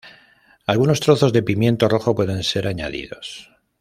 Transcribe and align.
Algunos 0.65 0.99
trozos 0.99 1.31
de 1.31 1.43
pimiento 1.43 1.87
rojo 1.87 2.15
pueden 2.15 2.41
ser 2.43 2.65
añadidos. 2.65 3.51